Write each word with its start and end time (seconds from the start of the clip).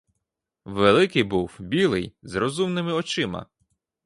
Великий 0.65 1.23
був, 1.23 1.55
білий, 1.59 2.13
з 2.23 2.35
розумними 2.35 2.93
очима. 2.93 3.45